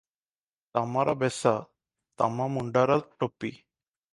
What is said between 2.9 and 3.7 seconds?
ଟୋପି।"